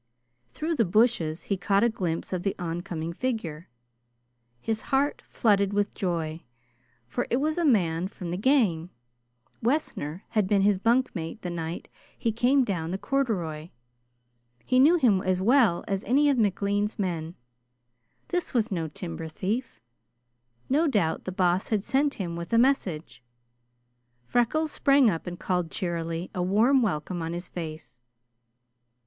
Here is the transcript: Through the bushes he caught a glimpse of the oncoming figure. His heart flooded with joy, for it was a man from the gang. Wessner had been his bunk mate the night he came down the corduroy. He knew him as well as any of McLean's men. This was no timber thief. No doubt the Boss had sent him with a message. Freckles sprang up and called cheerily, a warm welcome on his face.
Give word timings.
Through 0.53 0.77
the 0.77 0.83
bushes 0.83 1.43
he 1.43 1.57
caught 1.57 1.83
a 1.83 1.87
glimpse 1.89 2.33
of 2.33 2.41
the 2.41 2.55
oncoming 2.57 3.13
figure. 3.13 3.69
His 4.59 4.81
heart 4.89 5.21
flooded 5.29 5.73
with 5.73 5.93
joy, 5.93 6.41
for 7.07 7.27
it 7.29 7.37
was 7.37 7.55
a 7.59 7.63
man 7.63 8.07
from 8.07 8.31
the 8.31 8.35
gang. 8.37 8.89
Wessner 9.61 10.23
had 10.29 10.47
been 10.47 10.63
his 10.63 10.79
bunk 10.79 11.13
mate 11.15 11.43
the 11.43 11.51
night 11.51 11.87
he 12.17 12.31
came 12.31 12.63
down 12.63 12.89
the 12.89 12.97
corduroy. 12.97 13.69
He 14.65 14.79
knew 14.79 14.95
him 14.95 15.21
as 15.21 15.39
well 15.39 15.85
as 15.87 16.03
any 16.05 16.31
of 16.31 16.37
McLean's 16.39 16.97
men. 16.97 17.35
This 18.29 18.55
was 18.55 18.71
no 18.71 18.87
timber 18.87 19.27
thief. 19.27 19.79
No 20.67 20.87
doubt 20.87 21.25
the 21.25 21.31
Boss 21.31 21.67
had 21.69 21.83
sent 21.83 22.15
him 22.15 22.35
with 22.35 22.51
a 22.53 22.57
message. 22.57 23.21
Freckles 24.25 24.71
sprang 24.71 25.11
up 25.11 25.27
and 25.27 25.39
called 25.39 25.69
cheerily, 25.69 26.31
a 26.33 26.41
warm 26.41 26.81
welcome 26.81 27.21
on 27.21 27.33
his 27.33 27.47
face. 27.47 27.99